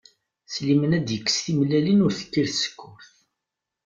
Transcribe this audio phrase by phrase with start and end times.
[0.53, 3.09] Sliman ad d-ikkes timellalin ur tekkir tsekkurt.